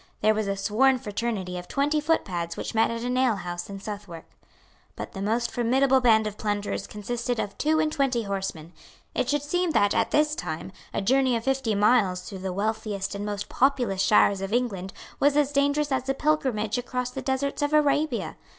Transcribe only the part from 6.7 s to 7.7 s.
consisted of